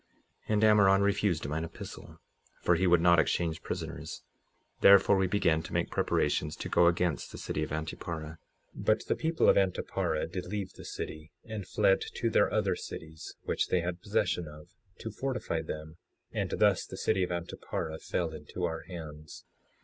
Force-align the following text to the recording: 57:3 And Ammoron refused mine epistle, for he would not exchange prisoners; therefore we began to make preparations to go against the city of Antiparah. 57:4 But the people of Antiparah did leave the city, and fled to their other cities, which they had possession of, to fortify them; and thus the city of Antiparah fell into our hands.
57:3 0.49 0.53
And 0.53 0.63
Ammoron 0.63 1.01
refused 1.03 1.47
mine 1.47 1.63
epistle, 1.63 2.17
for 2.63 2.73
he 2.73 2.87
would 2.87 3.01
not 3.01 3.19
exchange 3.19 3.61
prisoners; 3.61 4.23
therefore 4.79 5.15
we 5.15 5.27
began 5.27 5.61
to 5.61 5.73
make 5.73 5.91
preparations 5.91 6.55
to 6.55 6.69
go 6.69 6.87
against 6.87 7.31
the 7.31 7.37
city 7.37 7.61
of 7.61 7.69
Antiparah. 7.69 8.39
57:4 8.39 8.39
But 8.83 9.05
the 9.05 9.15
people 9.15 9.47
of 9.47 9.57
Antiparah 9.57 10.25
did 10.31 10.47
leave 10.47 10.73
the 10.73 10.85
city, 10.85 11.29
and 11.45 11.67
fled 11.67 12.01
to 12.15 12.31
their 12.31 12.51
other 12.51 12.75
cities, 12.75 13.35
which 13.43 13.67
they 13.67 13.81
had 13.81 14.01
possession 14.01 14.47
of, 14.47 14.69
to 14.97 15.11
fortify 15.11 15.61
them; 15.61 15.97
and 16.31 16.49
thus 16.57 16.83
the 16.83 16.97
city 16.97 17.21
of 17.21 17.29
Antiparah 17.29 17.99
fell 18.01 18.31
into 18.33 18.63
our 18.63 18.81
hands. 18.87 19.45